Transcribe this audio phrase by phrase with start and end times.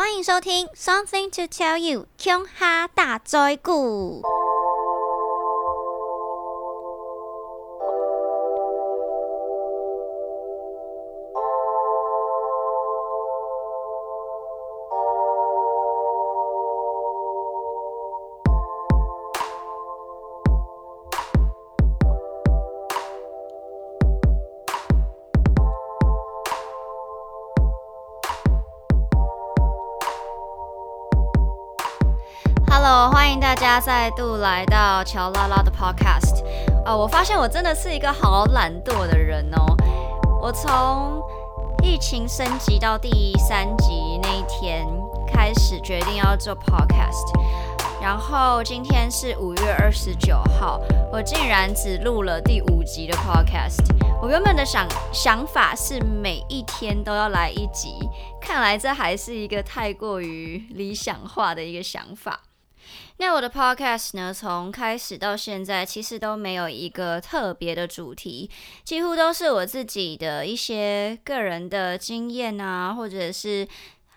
[0.00, 4.22] 欢迎收听《Something to Tell You》琼哈大灾故。
[32.82, 36.42] Hello，欢迎大家再度来到乔拉拉的 Podcast。
[36.86, 39.76] 呃，我发现我真的是一个好懒惰的人哦。
[40.40, 41.22] 我从
[41.82, 44.86] 疫情升级到第三集那一天
[45.30, 47.38] 开始决定要做 Podcast，
[48.00, 50.80] 然后今天是五月二十九号，
[51.12, 53.84] 我竟然只录了第五集的 Podcast。
[54.22, 58.08] 我原本的想想法是每一天都要来一集，
[58.40, 62.40] 看来这还是一个太过于理想化的一个想法。
[63.18, 68.50] 那我的 podcast 呢，从开始到现在，其实都没有一个特别的主题，
[68.84, 73.68] 几乎都是我自己的一些个人的经验啊，或者是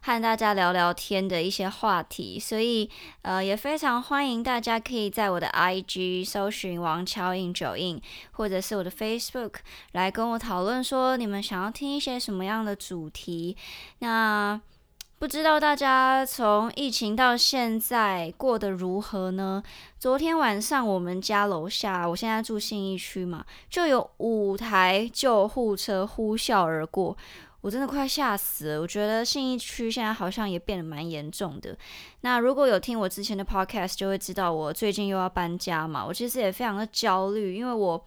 [0.01, 2.39] 和大家聊聊天的一些话题。
[2.39, 2.89] 所以，
[3.21, 9.55] 呃，也非常欢迎大家可以在我的 IG 搜寻王乔印九印，或者是我的 Facebook
[9.91, 13.55] 来跟我讨论，说你们想要听一些什么样的主题。
[13.99, 14.59] 那
[15.23, 19.63] 不知道大家从疫情到现在过得如何呢？
[19.97, 27.15] 昨天晚上我们家楼下，我现在住信义区嘛，就有五台救护车呼啸而过，
[27.61, 28.81] 我真的快吓死了。
[28.81, 31.73] 我觉得信义区现在好像也变得蛮严重的。
[32.19, 38.05] 那如果有听我之前的 podcast，就会知道我最近又要搬家嘛，我其实也非常的焦虑，因为我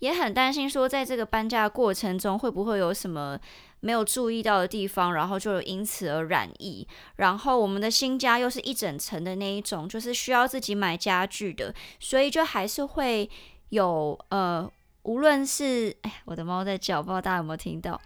[0.00, 3.38] 也很担心说，在这个搬家过程中会不会有什么。
[3.80, 6.84] 没有注意到的地方，然后就因此而染疫。
[7.14, 13.30] 然后我们的新家又是一整层的那一种，就是需要自己买家具的，所以就还是会
[13.68, 14.68] 有呃，
[15.04, 18.00] 无论是哎，我的猫在叫，不知道大家有没有听到？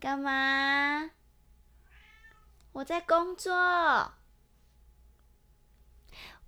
[0.00, 1.10] 干嘛？
[2.72, 3.52] 我在工作。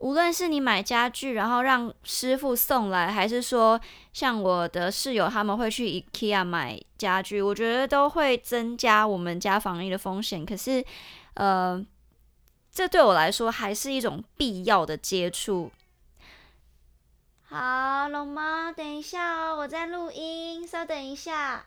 [0.00, 3.78] 无论是你买家具，然后让师傅送来，还是说
[4.14, 10.44] 像我的室友他们会去 IKEA 买家具，我觉得都会增加我们家防疫的风险。
[10.44, 10.82] 可是，
[11.34, 11.84] 呃，
[12.72, 15.70] 这对我来说还是一种必要的接触。
[17.42, 21.66] 好，龙猫，等一下哦，我在录音，稍等一下。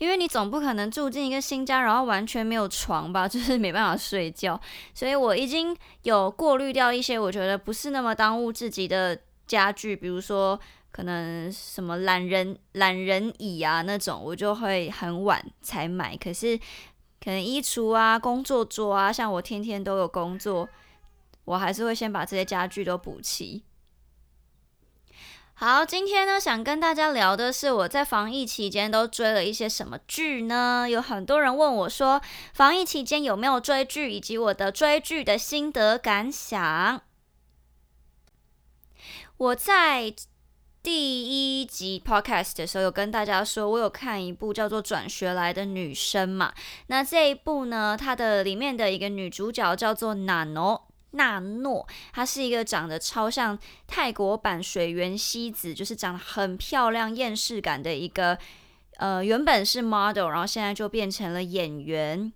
[0.00, 4.58] 因为你总不可能住进一个新家，然后完全没有床吧， 就是没办法睡觉。
[4.94, 9.16] 所以我已经有过滤掉一些我觉得不是那么当务之急的
[9.46, 10.58] 家具，比如说
[10.90, 16.16] 可能什么懒人懒人椅啊那种，我就会很晚才买。
[16.16, 16.58] 可是
[17.22, 20.66] 可能衣橱啊、工作桌啊，像我天天都有工作，
[21.44, 23.62] 我还是会先把这些家具都补齐。
[25.62, 30.86] 好，今天呢，想跟大家聊的是我在防疫期间都追了一些什么剧呢？
[30.88, 32.22] 有很多人问我说，
[32.54, 37.02] 防疫期间有没有追剧，以及我的追剧的心得感想。
[39.36, 40.14] 我在
[40.82, 46.54] 第一集 podcast 的时候有跟大家说，我有看一部叫做《转学来的女生》嘛。
[46.86, 50.84] 那这一部呢，它的里面的一个女主角叫做 Nano。
[51.12, 58.38] 娜诺，她是一个长得超像泰国版水原希子，就是长得很漂亮、厌世感的一个，
[58.98, 62.32] 呃，原本是 model，然后现在就变成了演员。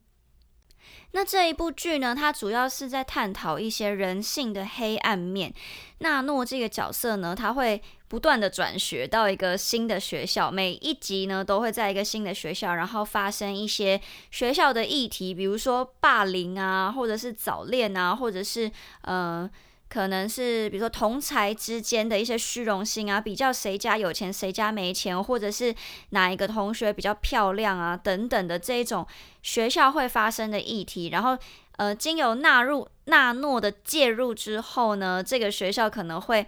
[1.13, 5.53] 那这一部剧呢，它主要是在探讨一些人性的黑暗面。
[5.99, 14.01] 纳诺这个角色呢，他会不断的转学到一个新的学校，每一集呢都会在一个新的学校，然后发生一些
[14.31, 18.71] 学校的议题，比如说霸凌啊，或者是早恋啊，或者是
[19.03, 19.51] 呃。
[19.95, 25.73] 可能是比如说同才之间的一些虚荣心啊，比较谁家有钱谁家没钱，或者是
[26.11, 29.07] 哪一个同学比较漂亮啊等等的这一种
[29.41, 31.39] 学校会发生的议题，然后
[31.77, 36.45] 呃经由纳入纳诺的介入之后呢，这个学校可能会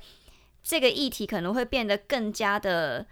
[0.65, 3.07] 这个议题可能会变得更加的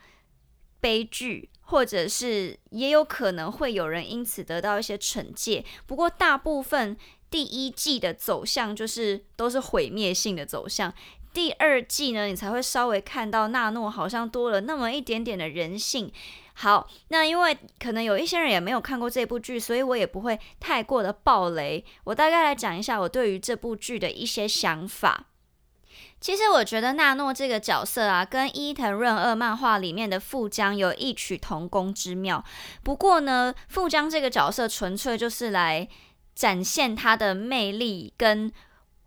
[0.81, 6.97] 悲剧，或者是也有可能会有人因此得到一些惩戒，不过大部分。
[7.35, 10.95] 第一季的走向就是都是毁灭性的走向，
[11.33, 16.13] 第二季呢，你才会稍微看到纳诺好像多了那么一点点的人性。
[16.53, 21.85] 好，那因为可能有一些人也没有看过这部剧，所以我也不会太过的暴雷。
[22.05, 25.27] 我大概来讲一下我对于这部剧的一些想法。
[26.21, 32.45] 其实我觉得纳诺这个角色啊，跟伊藤润二漫画里面的富江有异曲同工之妙。
[32.85, 35.89] 不过呢，富江这个角色纯粹就是来
[36.35, 38.53] 展现它的魅力跟。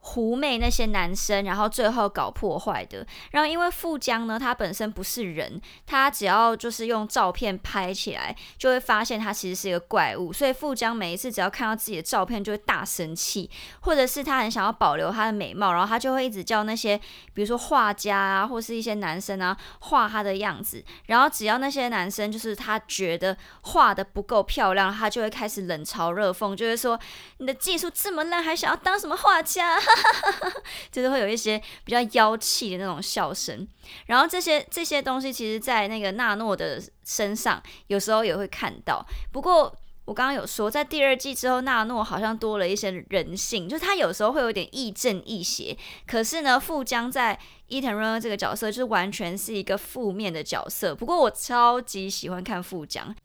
[0.08, 3.06] 狐媚那些男生，然后最后搞破坏的。
[3.32, 10.32] 然后因为富江呢，他本身不是人，他只要就是用照片拍起来，就会发现他其实是一个怪物。
[10.32, 13.50] 所以富江每一次只要看到自己的照片，就会大生气，
[13.82, 16.98] 或者是他很想要保留他的美貌，然后他就会一直叫那些
[17.34, 20.82] 比如说画家啊，或是一些男生啊画他的样子。
[21.08, 26.98] 然后只要那些男生就是他觉得画的不够漂亮，他就会开始冷嘲热讽，就会说
[27.40, 29.78] 你的技术这么烂，还想要当什么画家？
[30.92, 33.68] 就是会有一些比较妖气的那种笑声，
[34.08, 39.06] 然后这些这些东西，其实，在那个纳诺的身上，有时候也会看到。
[39.32, 45.78] 不过，我刚刚有说，在第二季之后，纳诺好像多了一些人性，就是他有时候会有点亦正亦邪。
[46.06, 50.96] 可是呢，富江在伊藤润二这个角色，就是完全是一个负面的角色。
[50.96, 53.16] 不过，我超级喜欢看富江。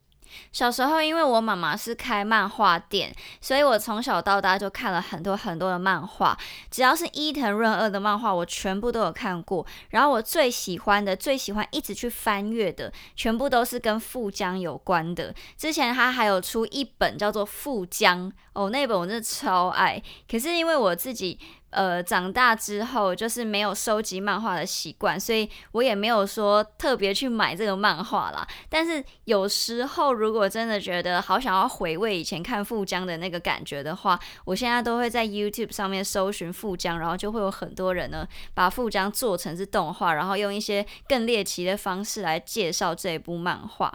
[0.52, 6.36] 小时候，因为我妈妈是开漫画店，所以我从小到大就看了很多很多的漫画。
[6.70, 9.66] 只要是伊藤润二的漫画，我全部都有看过。
[9.90, 15.34] 然后我最喜欢的、最喜欢一直去翻阅的，全部都是跟富江有关的。
[15.56, 20.02] 之前他还有出一本叫做《富江》哦，那本我真的超爱。
[20.30, 21.38] 可是因为我自己。
[21.72, 28.46] 呃，长大之后就是没有收集漫画的习惯，所以我也没有说特别去买这个漫画啦。
[28.68, 43.90] 但是有时候如果真的觉得好想要回味以前看富江的那个感觉的话，我现在都会在 YouTube 上面搜寻富江，然后就会有很多人呢把富江做成是动画，然后用一些更猎奇的方式来介绍这一部漫画。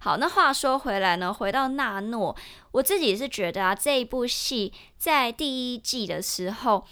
[0.00, 2.34] 好，那话说回来呢，回到纳诺，
[2.72, 6.86] 我自己是觉得啊，这一部戏在第一季的时候。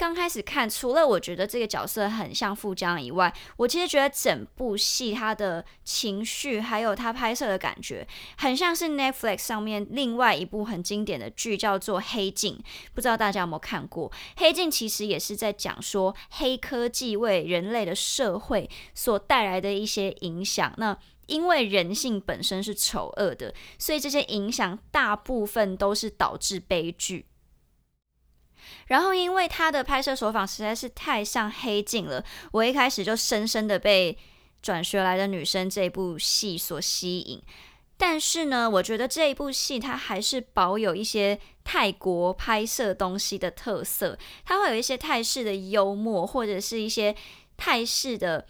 [0.00, 8.08] 刚开始看，除了我觉得这个角色很像富江以外，我其实觉得整部戏他的情绪还有他拍摄的感觉，
[8.38, 12.54] 很像是 Netflix 上面另外一部很经典的剧，叫做《黑镜》。
[12.94, 14.08] 不知道大家有没有看过？
[14.38, 20.72] 《黑镜》其实也是在讲说黑科技为人类的社会所带来的一些影响。
[20.78, 27.26] 那因为人性本身是丑恶的，所以这些影响大部分都是导致悲剧。
[28.90, 34.18] 然后，因为他的拍摄手法实在是太像黑镜了，我一开始就深深的被
[34.60, 37.40] 转学来的女生这部戏所吸引。
[37.96, 47.14] 但是呢，我觉得这一部戏它还是保有一些泰国拍摄东西的特色，它会有一些泰式的幽默，或者是一些
[47.56, 48.44] 泰式的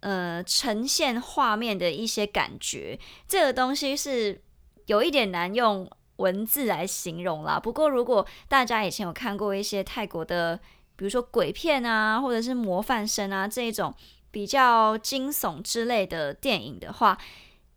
[0.00, 2.98] 呃呈现画面的一些感觉。
[3.26, 4.42] 这个东西是
[4.84, 5.90] 有一点难用。
[6.16, 7.58] 文字来形容啦。
[7.58, 10.58] 不过，如果大家以前有看过一些泰国的，
[10.96, 13.94] 比如说鬼片啊，或者是模范生啊这一种
[14.30, 17.18] 比较惊悚之类的电影的话，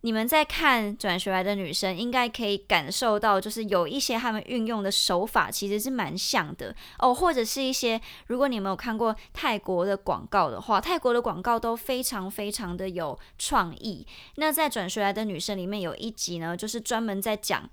[0.01, 7.13] 你们在看转学来的女生，应该可以感受到，就是有一些他们运用的手法其实是蛮像的哦。
[7.13, 14.07] 或者是一些，如果你们有看过泰国的广告的话，泰国的广告都非常非常的有创意。
[14.35, 17.69] 那在转学来的女生里面有一集呢，就是专门在讲。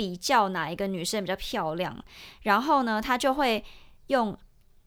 [0.00, 2.02] 比较哪一个女生比较漂亮，
[2.44, 3.62] 然后呢，他就会
[4.06, 4.34] 用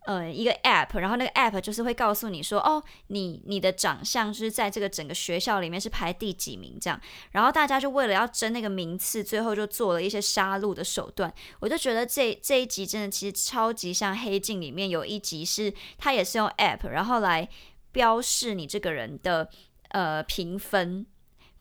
[0.08, 7.00] 呃一个 app，然后那个 app 就是会告诉你说，哦，你你的长相就是在这个整个学校里面是排第几名这样，
[7.30, 11.32] 然后大家就为了要争那个名次，最后就做了一些杀戮的手段。
[11.60, 17.48] 我就觉得这这一集真的其实超级像黑镜里面有一集是，他也是用 app，然后来
[17.92, 19.48] 标示你这个人的
[19.90, 21.06] 呃评分。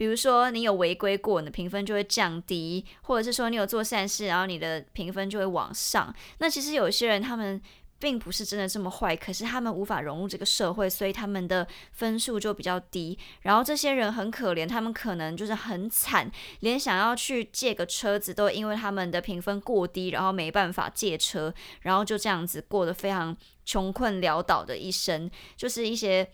[0.03, 6.13] 比如说你有违规过，你的评分就会降低；或者是说你有做善事，然后你的评分就会往上。
[6.39, 7.63] 那其实有些人他们
[8.01, 13.17] 并不是真的这么坏，可是他们无法融入这个社会，所以他们的分数就比较低。
[13.43, 16.29] 然后这些人很可怜，他们可能就是很惨，
[16.59, 26.29] 连想要去借个车子都因为他们的评分过低，然后没办法借车，然后就这样子过得非常穷困潦倒的一生，就是一些。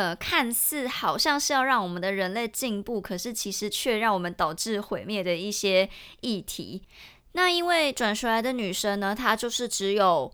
[0.00, 5.90] 呃，看似好像是要让我们的人类进步，可是其实却让我们导致毁灭的一些
[6.22, 6.82] 议题。
[7.32, 10.32] 那因为转学来的女生呢，她就是只有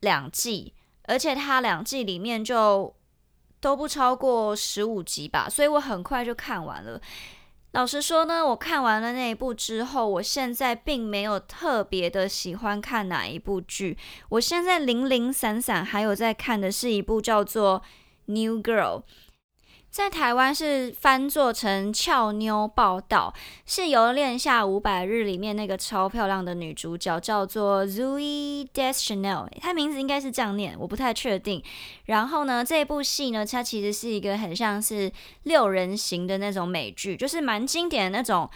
[0.00, 2.94] 两季，而且她两季里面就
[3.60, 6.98] 都不超过十五集吧，所以我很快就看完了。
[7.72, 13.98] 老实说呢，我看完了那一部之后，我现在并没有特别的喜欢看哪一部剧。
[14.30, 17.82] 我现在零零散散还有在看的是一部叫做。
[18.26, 19.02] New Girl，
[19.90, 23.34] 在台湾是翻作成俏妞报道，
[23.66, 31.62] 是由《恋下五百日》里面那个超漂亮的女主角叫做 Zoe Deschanel，她名字应该是这样念，我不太确定。
[32.06, 35.12] 然后呢，这部戏呢，它其实是一个很像是
[35.42, 38.48] 六人行的那种美剧，就是蛮经典的那种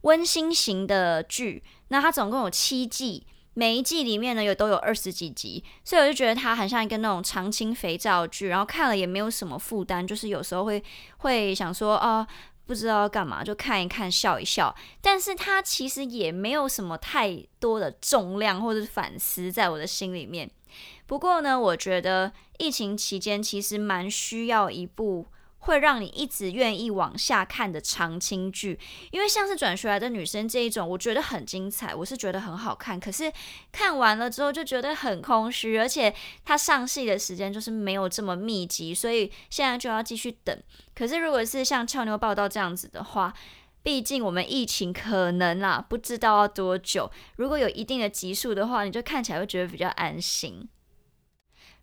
[0.00, 1.62] 温馨型的剧。
[1.88, 3.26] 那它总共有七季。
[3.54, 10.82] 每一季里面呢，有都有二十几集，所以我就觉得它很像一个那种长青肥皂剧，然后看了也没有什么负担，就是有时候会
[11.18, 12.26] 会想说啊，
[12.66, 14.74] 不知道要干嘛，就看一看笑一笑。
[15.00, 20.50] 但是它其实也没有什么太多的重量或者是反思在我的心里面。
[21.06, 25.26] 不过呢，我觉得疫情期间其实蛮需要一部。
[25.64, 28.78] 会让你一直愿意往下看的长青剧，
[29.10, 33.00] 因为像是转学来的女生这一种，我觉得很精彩，我是觉得很好看。
[33.00, 33.32] 可是
[33.72, 40.56] 看完了之后就觉得很空虚，而且它上戏的时间就是没有这么密集，所以现在就要继续等。
[40.94, 43.32] 可是如果是像俏妞报道这样子的话，
[43.82, 47.10] 毕竟我们疫情可能啦，不知道要多久。
[47.36, 50.68] 如果有一定的集数的话，你就看起来会觉得比较安心。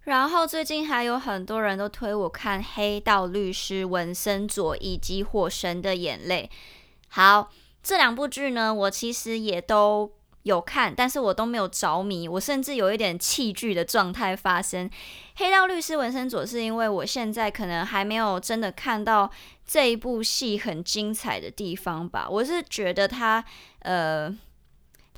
[0.04, 6.50] 然后最近还有很多人都推我看《黑道律师》、《文森佐》以及《火神的眼泪》。
[7.10, 7.52] 好，
[7.84, 10.12] 这两部剧呢，我其实也都
[10.44, 14.90] 有看，但是我都没有着迷，我甚至有一点弃剧的状态发生。
[15.36, 19.30] 《黑道律师》、《文森佐》是因为我现在可能还没有真的看到
[19.68, 22.28] 这一部戏很精彩的地方吧。
[22.28, 23.44] 我是觉得他，
[23.80, 24.36] 呃，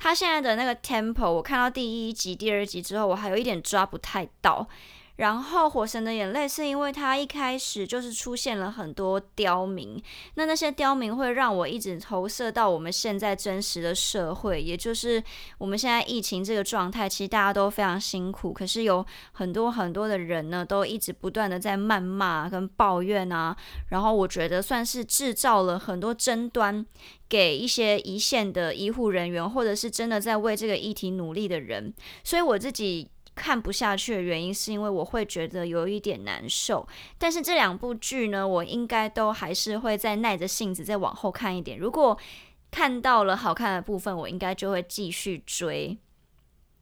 [0.04, 4.68] 他现在的那个 tempo，我看到第一集、第二集之后，我还有一点抓不太到。
[5.16, 10.02] 然后《火神的眼泪》是因为它一开始就是出现了很多刁民，
[10.34, 15.22] 那那些刁民会让我一直投射到我们现在真实的社会，也就是
[15.58, 23.56] 我们现在疫情这个状态，其实大家都非常辛苦，可是有很多很多的人呢，都一直不断的在谩骂跟抱怨啊，
[23.90, 26.84] 然后我觉得算是制造了很多争端
[27.28, 31.94] 给一些一线的医护人员，或者是真的在为这个议题努力的人，
[32.24, 33.10] 所以我自己。
[33.34, 36.86] 看不下去的原因是因为我会觉得有一点难受，
[37.18, 41.78] 但是这两部剧呢，我应该都还是会再耐着性子再往后看一点。
[41.78, 42.18] 如果
[42.70, 45.98] 看到了好看的部分，我应该就会继续追。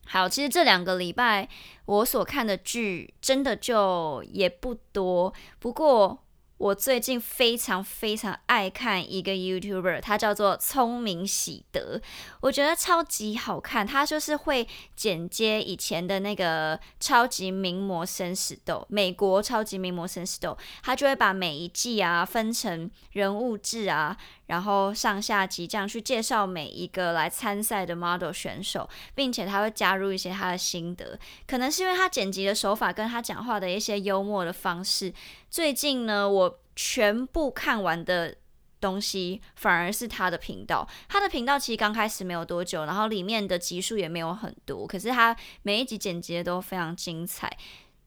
[0.07, 1.49] 好，其实这两个礼拜
[1.87, 6.23] 我所看的剧真的就也不多，不过。
[6.63, 12.01] 我最近非常非常爱看一个 YouTuber，他叫做聪明喜德，
[12.41, 13.85] 我觉得超级好看。
[13.85, 24.17] 他就是会剪接以前的那个超级名模生死斗，美国超级名模生死斗，他就会把每一季啊分成人物志啊。
[24.53, 35.11] 然后上下集这样去介绍每一个来参赛的 model 选手，并且他会加入一些他的心得，可能是因为他剪辑的手法跟他讲话的一些幽默的方式。
[35.49, 38.37] 最近呢，我全部看完的
[38.79, 40.87] 东西反而是他的频道。
[41.09, 47.51] 他的频道其实刚开始没有多久，然后里面的集数也没有很多，可是他每一集剪辑的都非常精彩。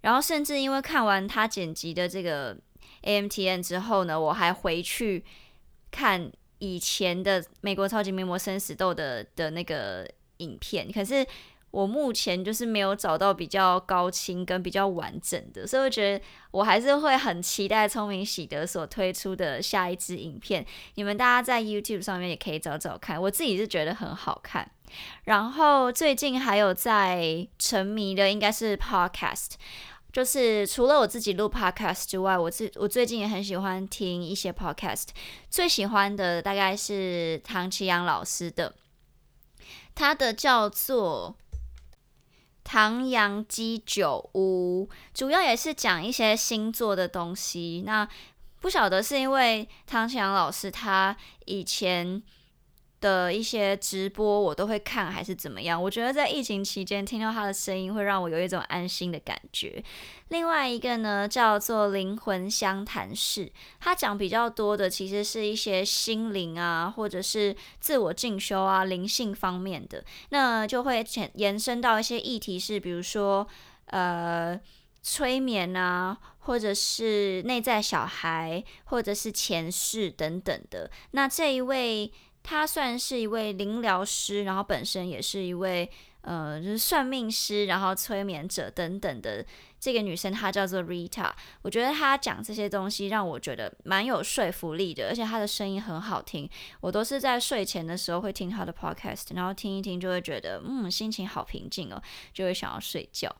[0.01, 2.55] 然后甚至因为看完他剪辑的这个
[3.01, 5.25] AMTN 之后呢，我还回去。
[5.95, 10.05] 看以前的美国超级名模生死斗的的那个
[10.37, 11.25] 影片，可是
[11.71, 20.65] 我目前就是没有找到比较高清跟比较完整的，所以我觉得我还是会很期待聪明喜德所推出的下一支影片。
[20.95, 24.69] 你们大家在 YouTube 上面也可以找找看，我自己是觉得很好看。
[25.23, 29.53] 然后最近还有在沉迷的应该是 Podcast。
[30.15, 35.07] 就是除了我自己录 podcast 之外，我自我最近也很喜欢听一些 podcast。
[35.50, 38.74] 最喜欢的大概是唐奇阳老师的，
[39.93, 41.36] 他的叫做
[42.63, 47.84] 《唐阳鸡酒屋》，主要也是讲一些星座的东西。
[47.86, 48.07] 那
[48.62, 52.24] 不晓得是因为唐奇阳老师他以前。
[53.05, 55.79] 的一些直播我都会看，还是怎么样？
[55.79, 59.83] 我觉得在疫情期间听到他的声音，会让我有一种安心的感觉。
[60.29, 73.47] 另外一个呢，叫做灵魂相谈室，他讲比较多的其实是一些心灵啊，或者是自我进修啊、灵性方面的，那就会延延伸到一些议题，是比如说
[73.85, 74.59] 呃
[75.03, 80.89] 催眠啊，或者是内在小孩，或者是前世等等的。
[81.12, 82.12] 那这一位。
[82.45, 85.89] 她算是一位灵疗师，然后本身也是一位
[86.21, 89.43] 呃，就是算命师，然后催眠者等等的
[89.79, 91.31] 这个女生，她叫做 Rita。
[91.63, 96.49] 我觉得她讲这些东西让我觉得蛮有说服力的，而且她的声音很好听。
[96.81, 103.35] 我都是在睡前的时候会听她的 podcast，然后听一听就会觉得嗯，心情好平静哦，就会想要睡觉。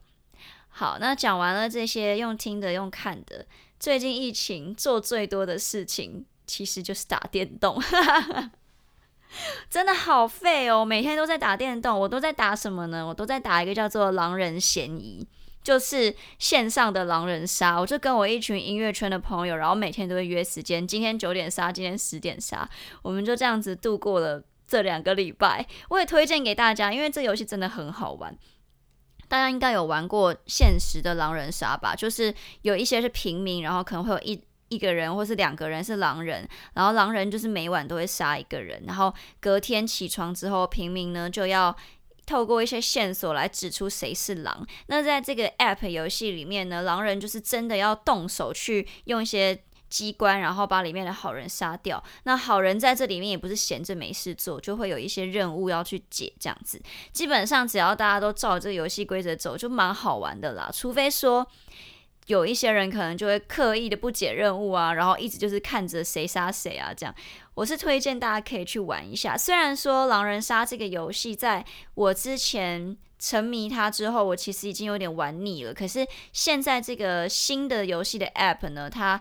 [0.68, 3.46] 好，那讲完了这些用听的、用看的，
[3.80, 7.80] 最近疫情做最多的事情其实就是打电动，
[9.68, 10.84] 真的好废哦！
[10.84, 13.06] 每天都在打电动，我都在打什么呢？
[13.06, 15.26] 我都在打一个叫做《狼人嫌疑》，
[15.62, 17.78] 就是线上的狼人杀。
[17.78, 22.68] 我就跟我一群音乐圈的朋友，然后每天都会约时间，今天九点杀，今天十点杀，
[23.02, 25.66] 我们就这样子度过了这两个礼拜。
[25.90, 28.36] 我也推荐给大家，因为这游戏真的很好玩。
[29.28, 31.96] 大家应该有玩过现实的狼人杀吧？
[31.96, 41.76] 就是有一些是平民，然后可能会有一一个人或是两个人是狼人，然后狼人就是每晚都会杀一个人，然后隔天起床之后，平民呢就要
[42.24, 44.66] 透过一些线索来指出谁是狼。
[44.86, 49.62] 那在这个 App 游戏里面呢，狼人就是真的要动手去用一些。
[49.88, 52.02] 机关，然后把里面的好人杀掉。
[52.24, 56.82] 那好人在这里面也不是闲着没事做，就会有一些任务要去解，这样子。
[57.12, 60.68] 基本上只要大家都照这个游戏规则走，就蛮好玩的啦。
[60.74, 61.46] 除非说
[62.26, 67.14] 有一些人可能就会刻意的不解任务啊，然后一直就是看着谁杀谁啊，这样。
[67.54, 69.36] 我是推荐大家可以去玩一下。
[69.36, 71.64] 虽然说狼人杀这个游戏在
[71.94, 75.72] 我之前沉迷它之后，我其实已经有点玩腻了。
[75.72, 79.20] 可是现在这个新的游戏的 App 呢，它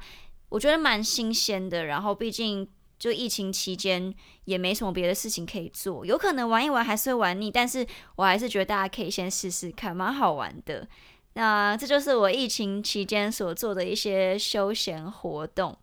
[0.49, 4.13] 我觉得蛮新鲜的，然后毕竟就疫情期间
[4.45, 7.85] 也没什么别的事情可以做，有可能玩一玩还是会玩腻，但是
[8.15, 10.87] 我还是觉得大家可以先试试看，蛮好玩的。
[11.35, 15.77] 那这就是我疫情期间所做的一些休闲活动。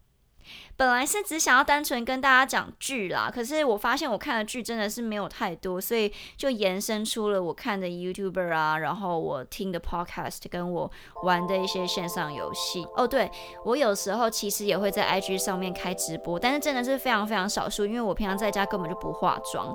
[0.76, 10.90] 本来是只想要单纯跟大家讲剧啦，可是我发现我看的剧真的是没有太多，所以就延伸出了我看的 YouTuber 啊，然后我听的 Podcast，跟我
[11.22, 12.84] 玩的一些线上游戏。
[12.96, 13.30] 哦，对
[13.64, 19.72] 我有时候其实也会在 IG 上面开直播，但是真的是非常非常少数，因为我平常在家根本就不化妆。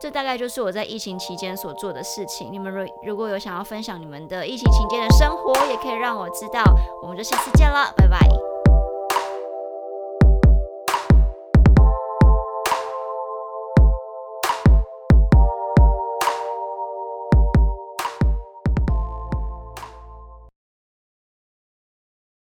[0.00, 2.48] 这大概就是我在疫情期间所做的事情。
[2.50, 6.62] 你们如如果有想要分享你们的疫情期间的生活，也可以让我知道。
[7.02, 8.49] 我们就下次见了，拜拜。